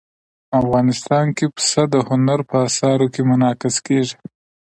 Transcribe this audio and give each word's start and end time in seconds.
افغانستان 0.61 1.25
کې 1.37 1.45
پسه 1.55 1.83
د 1.93 1.95
هنر 2.07 2.39
په 2.49 2.57
اثار 2.67 2.99
کې 3.13 3.21
منعکس 3.29 3.75
کېږي. 3.87 4.15